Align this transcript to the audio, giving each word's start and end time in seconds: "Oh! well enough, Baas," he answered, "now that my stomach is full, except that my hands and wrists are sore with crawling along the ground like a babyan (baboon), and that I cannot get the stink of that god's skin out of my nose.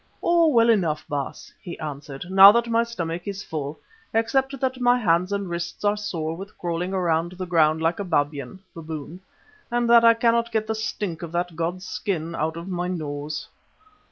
"Oh! 0.23 0.47
well 0.47 0.71
enough, 0.71 1.05
Baas," 1.07 1.53
he 1.61 1.77
answered, 1.77 2.25
"now 2.31 2.51
that 2.53 2.65
my 2.67 2.81
stomach 2.81 3.27
is 3.27 3.43
full, 3.43 3.79
except 4.15 4.59
that 4.59 4.81
my 4.81 4.97
hands 4.97 5.31
and 5.31 5.47
wrists 5.47 5.85
are 5.85 5.95
sore 5.95 6.35
with 6.35 6.57
crawling 6.57 6.91
along 6.91 7.29
the 7.37 7.45
ground 7.45 7.83
like 7.83 7.99
a 7.99 8.03
babyan 8.03 8.61
(baboon), 8.73 9.19
and 9.69 9.87
that 9.87 10.03
I 10.03 10.15
cannot 10.15 10.51
get 10.51 10.65
the 10.65 10.73
stink 10.73 11.21
of 11.21 11.31
that 11.33 11.55
god's 11.55 11.85
skin 11.85 12.33
out 12.33 12.57
of 12.57 12.67
my 12.67 12.87
nose. 12.87 13.47